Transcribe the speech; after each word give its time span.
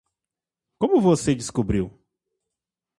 Como 0.79 0.99
você 0.99 1.35
descobriu? 1.35 1.91